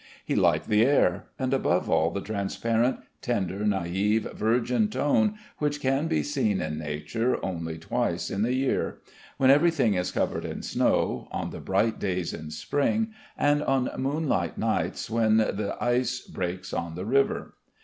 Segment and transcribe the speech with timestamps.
[0.25, 6.07] He liked the air, and above all the transparent, tender, naive, virgin tone which can
[6.07, 8.97] be seen in nature only twice in the year:
[9.37, 14.57] when everything is covered in snow, on the bright days in spring, and on moonlight
[14.57, 17.53] nights when the ice breaks on the river.